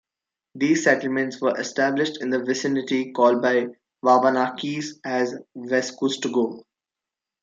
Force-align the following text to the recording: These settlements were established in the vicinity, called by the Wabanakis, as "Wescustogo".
These 0.55 0.83
settlements 0.85 1.39
were 1.39 1.55
established 1.59 2.23
in 2.23 2.31
the 2.31 2.43
vicinity, 2.43 3.11
called 3.11 3.39
by 3.39 3.53
the 3.53 3.75
Wabanakis, 4.03 4.99
as 5.03 5.35
"Wescustogo". 5.55 6.63